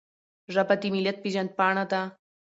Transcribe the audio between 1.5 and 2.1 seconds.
پاڼه ده.